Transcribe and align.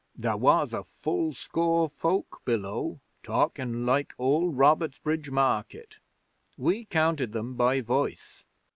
'There 0.15 0.37
was 0.37 0.73
a 0.73 0.83
full 0.83 1.31
score 1.31 1.87
folk 1.87 2.41
below, 2.43 2.99
talking 3.21 3.85
like 3.85 4.15
all 4.17 4.49
Robertsbridge 4.51 5.29
Market. 5.29 5.97
We 6.57 6.85
counted 6.85 7.33
them 7.33 7.53
by 7.53 7.81
voice. 7.81 8.43